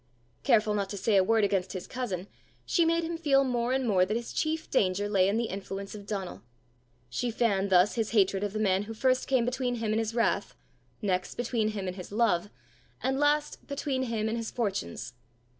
[0.41, 2.25] Careful not to say a word against his cousin,
[2.65, 5.93] she made him feel more and more that his chief danger lay in the influence
[5.93, 6.41] of Donal.
[7.07, 10.15] She fanned thus his hatred of the man who first came between him and his
[10.15, 10.55] wrath;
[11.03, 12.49] next, between him and his "love;"
[13.03, 15.13] and last, between him and his fortunes.